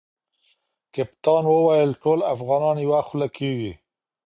کپتان 0.93 1.43
وویل 1.51 1.91
ټول 2.03 2.19
افغانان 2.35 2.75
یوه 2.85 2.99
خوله 3.07 3.27
کیږي. 3.37 3.73